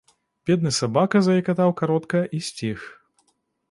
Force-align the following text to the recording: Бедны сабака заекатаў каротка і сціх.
Бедны 0.49 0.71
сабака 0.77 1.23
заекатаў 1.29 1.77
каротка 1.83 2.27
і 2.39 2.45
сціх. 2.51 2.93